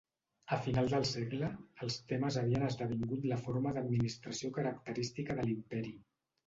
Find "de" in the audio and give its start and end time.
5.43-5.51